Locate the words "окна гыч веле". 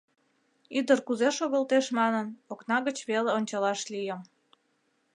2.51-3.29